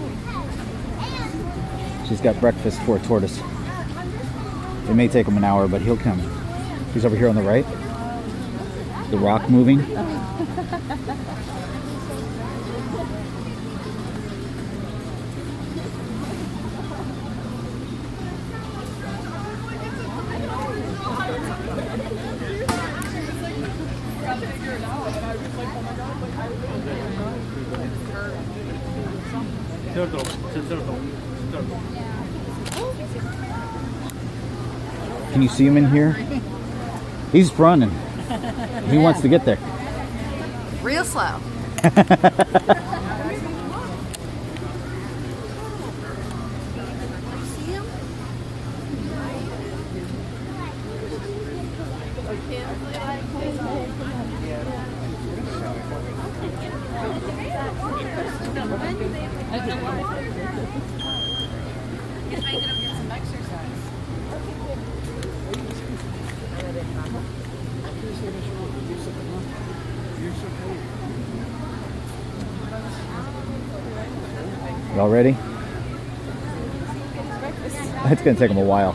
pet. 1.71 1.94
She's 2.07 2.21
got 2.21 2.39
breakfast 2.39 2.79
for 2.83 2.97
a 2.97 2.99
tortoise. 2.99 3.39
It 4.87 4.93
may 4.93 5.07
take 5.07 5.27
him 5.27 5.37
an 5.37 5.43
hour, 5.43 5.67
but 5.67 5.81
he'll 5.81 5.97
come. 5.97 6.19
He's 6.93 7.03
over 7.03 7.15
here 7.15 7.27
on 7.27 7.35
the 7.35 7.41
right. 7.41 7.65
The 9.09 9.17
rock 9.17 9.49
moving. 9.49 9.79
Can 35.35 35.41
you 35.41 35.49
see 35.49 35.67
him 35.67 35.75
in 35.75 35.91
here? 35.91 36.13
He's 37.33 37.51
running. 37.59 37.91
He 38.89 38.97
wants 38.97 39.19
to 39.19 39.27
get 39.27 39.43
there. 39.43 39.59
Real 40.81 41.03
slow. 41.03 41.41
Y'all 74.95 75.09
ready? 75.09 75.35
It's 78.05 78.21
gonna 78.21 78.37
take 78.37 78.47
them 78.47 78.57
a 78.57 78.63
while. 78.63 78.93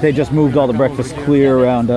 They 0.00 0.12
just 0.12 0.30
moved 0.30 0.56
all 0.56 0.68
the 0.68 0.72
breakfast 0.72 1.16
clear 1.18 1.58
around 1.58 1.90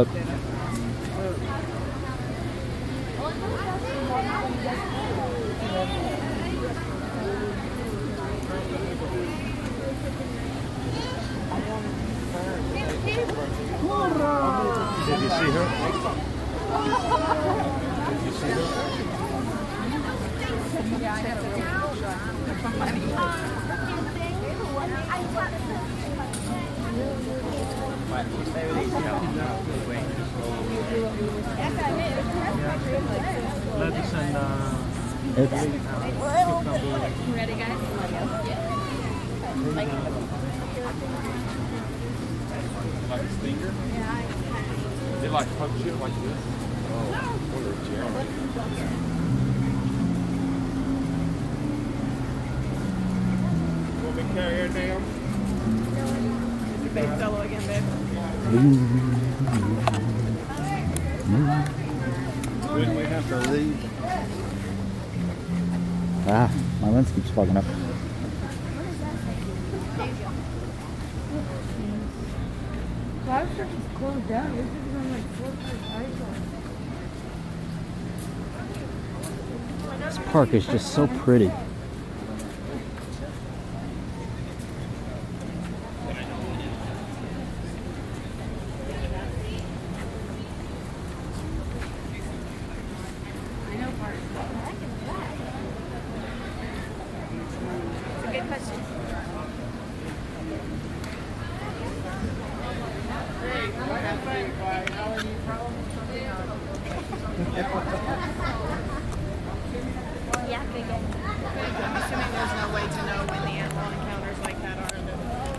Like 43.46 43.54
a 43.54 43.58
stinger? 43.58 43.74
Yeah. 43.94 45.22
They 45.22 45.30
like 45.30 45.48
poke 45.58 45.72
shit 45.78 45.96
like 46.00 46.14
this? 46.22 46.40
Oh, 46.92 47.12
what 47.54 47.64
a 47.64 47.78
challenge. 47.86 48.30
Want 54.04 54.16
me 54.16 54.24
to 54.24 54.30
carry 54.34 54.56
her 54.58 54.68
down? 54.70 55.02
When 62.74 62.96
we 62.96 63.04
have 63.04 63.28
to 63.30 63.38
leave. 63.52 63.78
ah, 66.28 66.52
my 66.82 66.90
lens 66.90 67.12
keeps 67.12 67.30
fogging 67.30 67.58
up. 67.58 67.85
Down. 74.28 74.56
This 74.56 74.66
is 74.66 74.96
on 74.96 75.12
like 75.12 75.24
four 75.34 75.52
This 80.00 80.18
park 80.32 80.54
is 80.54 80.66
just 80.66 80.94
so 80.94 81.08
pretty. 81.08 81.52
I'm 110.76 111.96
assuming 111.98 112.32
there's 112.32 112.54
no 112.54 112.68
way 112.74 112.82
to 112.82 113.02
know 113.06 113.26
when 113.32 113.42
the 113.42 113.56
animal 113.62 113.88
encounters 113.92 114.40
like 114.40 114.62
that 114.62 114.78
are. 114.78 114.90
that 114.90 115.58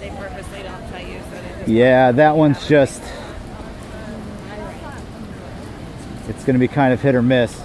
They 0.00 0.10
purposely 0.10 0.62
don't 0.62 0.88
tell 0.90 1.02
you 1.02 1.20
so 1.30 1.42
they 1.42 1.48
just 1.48 1.55
Yeah, 1.66 2.12
that 2.12 2.36
one's 2.36 2.68
just. 2.68 3.02
It's 6.28 6.44
going 6.44 6.54
to 6.54 6.60
be 6.60 6.68
kind 6.68 6.92
of 6.92 7.00
hit 7.02 7.14
or 7.16 7.22
miss. 7.22 7.60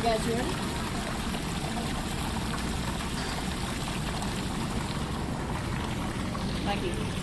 I 0.00 0.02
got 0.02 0.26
you. 0.26 0.34
Thank 6.64 6.84
you. 6.84 7.20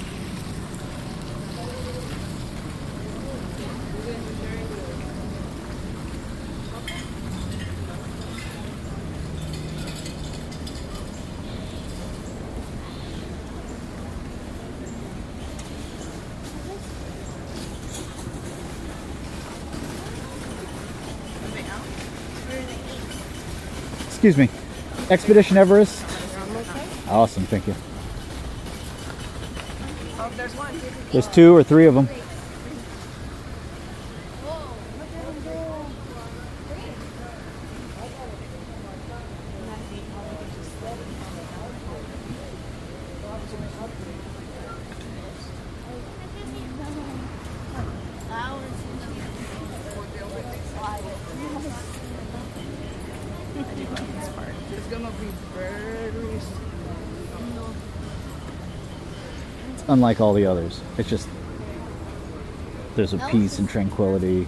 Excuse 24.28 24.50
me. 24.50 24.60
Expedition 25.10 25.56
Everest. 25.56 26.04
Awesome, 27.08 27.46
thank 27.46 27.66
you. 27.66 27.74
Oh, 30.20 30.30
there's 31.13 31.28
two 31.30 31.56
or 31.56 31.63
three 31.63 31.86
of 31.86 31.94
them. 31.94 32.10
I 53.58 53.63
do 53.74 53.84
love 53.86 54.13
this 54.13 54.30
part. 54.30 54.54
It's 54.72 54.88
gonna 54.88 55.12
be 55.12 55.28
very 55.56 56.38
It's 59.74 59.77
unlike 59.88 60.19
all 60.21 60.34
the 60.34 60.45
others. 60.45 60.82
It's 60.97 61.10
just 61.10 61.28
there's 62.95 63.13
a 63.13 63.19
peace 63.30 63.60
and 63.60 63.69
tranquility. 63.69 64.47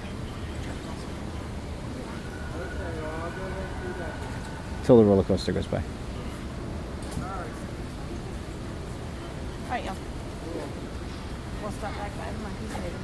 Till 4.83 4.97
the 4.97 5.03
roller 5.03 5.23
coaster 5.23 5.51
goes 5.51 5.67
by. 5.67 5.83
Alright, 9.65 9.85
y'all. 9.85 9.95
We'll 11.61 11.71
stop 11.71 11.95
back 11.95 12.17
by 12.17 12.31
the 12.31 12.39
monkey's 12.39 12.71
later. 12.71 12.97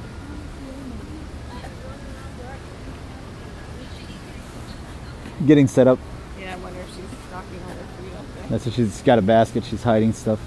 Getting 5.46 5.68
set 5.68 5.86
up. 5.86 6.00
Yeah, 6.40 6.54
I 6.54 6.56
wonder 6.56 6.80
if 6.80 6.88
she's 6.88 7.04
stocking 7.28 7.62
all 7.62 7.68
her 7.68 7.76
food 7.76 8.14
up 8.18 8.24
there. 8.34 8.48
That's 8.48 8.66
what 8.66 8.74
she's 8.74 9.02
got 9.02 9.20
a 9.20 9.22
basket. 9.22 9.64
She's 9.64 9.84
hiding 9.84 10.12
stuff. 10.12 10.40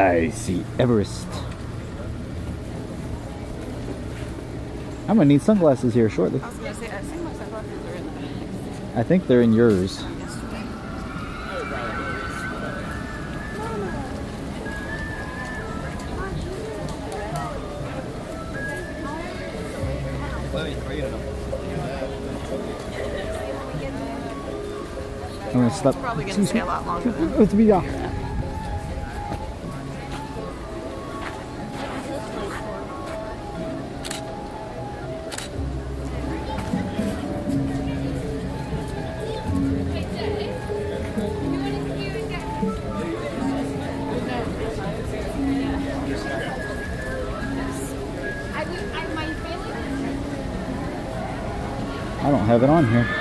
I 0.00 0.30
see 0.30 0.64
Everest. 0.78 1.26
I'm 5.06 5.16
gonna 5.16 5.26
need 5.26 5.42
sunglasses 5.42 5.92
here 5.92 6.08
shortly. 6.08 6.40
I 6.40 6.50
say, 6.72 6.86
I 6.86 7.00
think 7.02 7.22
my 7.22 7.32
sunglasses 7.34 7.84
are 7.86 7.96
in 7.96 8.06
the 8.06 8.12
bag. 8.12 8.96
I 8.96 9.02
think 9.02 9.26
they're 9.26 9.42
in 9.42 9.52
yours. 9.52 10.02
I'm 25.52 25.56
gonna 25.56 25.70
stop. 25.70 25.94
It's 25.94 26.02
probably 26.02 26.24
gonna 26.24 26.46
stay 26.46 26.60
a 26.60 26.64
lot 26.64 26.86
longer 26.86 27.10
than 27.10 27.32
I 52.22 52.30
don't 52.30 52.44
have 52.46 52.62
it 52.62 52.68
on 52.68 52.86
here. 52.86 53.19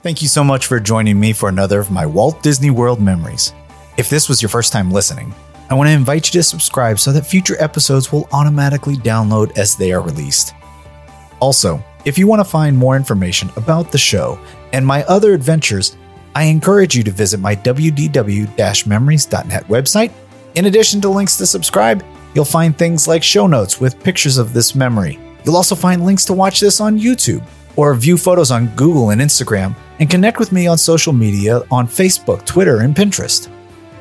Thank 0.00 0.22
you 0.22 0.28
so 0.28 0.44
much 0.44 0.66
for 0.66 0.78
joining 0.78 1.18
me 1.18 1.32
for 1.32 1.48
another 1.48 1.80
of 1.80 1.90
my 1.90 2.06
Walt 2.06 2.40
Disney 2.40 2.70
World 2.70 3.00
memories. 3.00 3.52
If 3.96 4.08
this 4.08 4.28
was 4.28 4.40
your 4.40 4.48
first 4.48 4.72
time 4.72 4.92
listening, 4.92 5.34
I 5.70 5.74
want 5.74 5.88
to 5.88 5.92
invite 5.92 6.28
you 6.28 6.38
to 6.38 6.42
subscribe 6.44 7.00
so 7.00 7.10
that 7.10 7.26
future 7.26 7.56
episodes 7.58 8.12
will 8.12 8.28
automatically 8.30 8.94
download 8.94 9.58
as 9.58 9.74
they 9.74 9.90
are 9.90 10.00
released. 10.00 10.54
Also, 11.40 11.82
if 12.04 12.16
you 12.16 12.28
want 12.28 12.38
to 12.38 12.44
find 12.44 12.78
more 12.78 12.94
information 12.94 13.50
about 13.56 13.90
the 13.90 13.98
show 13.98 14.38
and 14.72 14.86
my 14.86 15.02
other 15.06 15.34
adventures, 15.34 15.96
I 16.32 16.44
encourage 16.44 16.94
you 16.94 17.02
to 17.02 17.10
visit 17.10 17.40
my 17.40 17.56
wdw 17.56 18.86
memories.net 18.86 19.64
website. 19.64 20.12
In 20.54 20.66
addition 20.66 21.00
to 21.00 21.08
links 21.08 21.36
to 21.38 21.46
subscribe, 21.46 22.04
you'll 22.36 22.44
find 22.44 22.78
things 22.78 23.08
like 23.08 23.24
show 23.24 23.48
notes 23.48 23.80
with 23.80 24.00
pictures 24.04 24.38
of 24.38 24.52
this 24.52 24.76
memory. 24.76 25.18
You'll 25.44 25.56
also 25.56 25.74
find 25.74 26.06
links 26.06 26.24
to 26.26 26.34
watch 26.34 26.60
this 26.60 26.80
on 26.80 27.00
YouTube 27.00 27.44
or 27.74 27.92
view 27.96 28.16
photos 28.16 28.52
on 28.52 28.68
Google 28.76 29.10
and 29.10 29.20
Instagram 29.20 29.74
and 29.98 30.10
connect 30.10 30.38
with 30.38 30.52
me 30.52 30.66
on 30.66 30.78
social 30.78 31.12
media 31.12 31.62
on 31.70 31.86
Facebook, 31.86 32.44
Twitter, 32.44 32.78
and 32.80 32.94
Pinterest. 32.94 33.48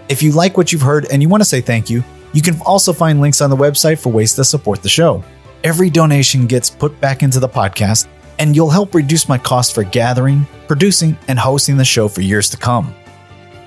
If 0.09 0.23
you 0.23 0.31
like 0.31 0.57
what 0.57 0.71
you've 0.71 0.81
heard 0.81 1.05
and 1.11 1.21
you 1.21 1.29
want 1.29 1.41
to 1.41 1.49
say 1.49 1.61
thank 1.61 1.89
you, 1.89 2.03
you 2.33 2.41
can 2.41 2.59
also 2.61 2.93
find 2.93 3.19
links 3.19 3.41
on 3.41 3.49
the 3.49 3.55
website 3.55 3.99
for 3.99 4.11
ways 4.11 4.35
to 4.35 4.43
support 4.43 4.83
the 4.83 4.89
show. 4.89 5.23
Every 5.63 5.89
donation 5.89 6.45
gets 6.45 6.69
put 6.69 6.99
back 7.01 7.23
into 7.23 7.39
the 7.39 7.49
podcast, 7.49 8.07
and 8.39 8.55
you'll 8.55 8.69
help 8.69 8.93
reduce 8.93 9.27
my 9.27 9.37
cost 9.37 9.73
for 9.73 9.83
gathering, 9.83 10.45
producing, 10.67 11.17
and 11.27 11.39
hosting 11.39 11.77
the 11.77 11.85
show 11.85 12.07
for 12.07 12.21
years 12.21 12.49
to 12.51 12.57
come. 12.57 12.93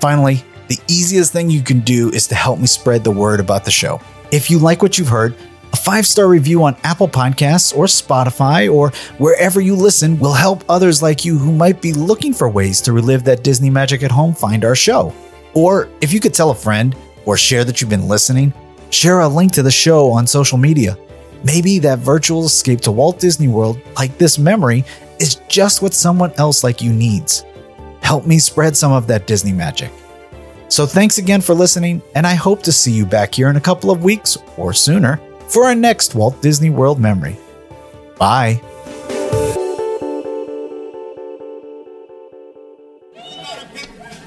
Finally, 0.00 0.44
the 0.68 0.78
easiest 0.88 1.32
thing 1.32 1.50
you 1.50 1.62
can 1.62 1.80
do 1.80 2.10
is 2.10 2.28
to 2.28 2.34
help 2.34 2.60
me 2.60 2.66
spread 2.66 3.02
the 3.02 3.10
word 3.10 3.40
about 3.40 3.64
the 3.64 3.70
show. 3.70 4.00
If 4.30 4.50
you 4.50 4.60
like 4.60 4.82
what 4.82 4.96
you've 4.96 5.08
heard, 5.08 5.34
five 5.90 6.06
star 6.06 6.28
review 6.28 6.62
on 6.62 6.76
Apple 6.84 7.08
Podcasts 7.08 7.76
or 7.76 7.86
Spotify 7.86 8.72
or 8.72 8.90
wherever 9.18 9.60
you 9.60 9.74
listen 9.74 10.16
will 10.20 10.32
help 10.32 10.62
others 10.68 11.02
like 11.02 11.24
you 11.24 11.36
who 11.36 11.50
might 11.50 11.82
be 11.82 11.92
looking 11.92 12.32
for 12.32 12.48
ways 12.48 12.80
to 12.80 12.92
relive 12.92 13.24
that 13.24 13.42
Disney 13.42 13.70
magic 13.70 14.04
at 14.04 14.10
home 14.12 14.32
find 14.32 14.64
our 14.64 14.76
show. 14.76 15.12
Or 15.52 15.88
if 16.00 16.12
you 16.12 16.20
could 16.20 16.32
tell 16.32 16.50
a 16.50 16.54
friend 16.54 16.94
or 17.26 17.36
share 17.36 17.64
that 17.64 17.80
you've 17.80 17.90
been 17.90 18.06
listening, 18.06 18.54
share 18.90 19.18
a 19.18 19.26
link 19.26 19.50
to 19.50 19.64
the 19.64 19.70
show 19.72 20.12
on 20.12 20.28
social 20.28 20.58
media. 20.58 20.96
Maybe 21.42 21.80
that 21.80 21.98
virtual 21.98 22.44
escape 22.44 22.80
to 22.82 22.92
Walt 22.92 23.18
Disney 23.18 23.48
World, 23.48 23.80
like 23.96 24.16
this 24.16 24.38
memory, 24.38 24.84
is 25.18 25.40
just 25.48 25.82
what 25.82 25.92
someone 25.92 26.32
else 26.38 26.62
like 26.62 26.80
you 26.80 26.92
needs. 26.92 27.44
Help 28.00 28.28
me 28.28 28.38
spread 28.38 28.76
some 28.76 28.92
of 28.92 29.08
that 29.08 29.26
Disney 29.26 29.52
magic. 29.52 29.90
So 30.68 30.86
thanks 30.86 31.18
again 31.18 31.40
for 31.40 31.52
listening, 31.52 32.00
and 32.14 32.28
I 32.28 32.34
hope 32.34 32.62
to 32.62 32.70
see 32.70 32.92
you 32.92 33.04
back 33.04 33.34
here 33.34 33.50
in 33.50 33.56
a 33.56 33.60
couple 33.60 33.90
of 33.90 34.04
weeks 34.04 34.38
or 34.56 34.72
sooner 34.72 35.20
for 35.50 35.64
our 35.64 35.74
next 35.74 36.14
Walt 36.14 36.40
Disney 36.40 36.70
World 36.70 37.00
memory. 37.00 37.36
Bye. 38.18 38.60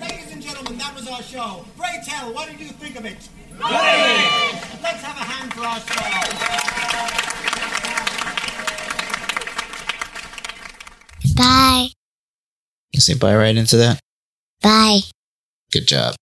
Ladies 0.02 0.32
and 0.32 0.42
gentlemen, 0.42 0.78
that 0.78 0.94
was 0.96 1.08
our 1.08 1.22
show. 1.22 1.66
Pray 1.78 1.94
what 2.32 2.50
did 2.50 2.60
you 2.60 2.70
think 2.70 2.98
of 2.98 3.06
it? 3.06 3.30
Let's 3.60 5.04
have 5.04 5.18
a 5.18 5.24
hand 5.24 5.54
for 5.54 5.62
our 5.62 5.80
show. 5.80 5.94
Bye. 11.36 11.90
You 12.92 13.02
say 13.02 13.16
bye 13.16 13.36
right 13.36 13.56
into 13.56 13.78
that? 13.78 14.00
Bye. 14.62 15.00
Good 15.72 15.88
job. 15.88 16.16